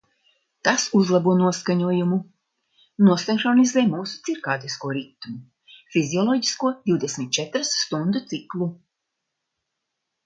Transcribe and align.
Tas 0.67 0.83
uzlabo 0.99 1.33
noskaņojumu, 1.41 2.17
nosinhronizē 3.09 3.83
mūsu 3.91 4.23
cirkādisko 4.29 4.93
ritmu– 4.99 5.37
fizioloģisko 5.97 6.73
divdesmit 6.89 7.35
četras 7.41 7.75
stundu 7.85 8.25
ciklu. 8.33 8.73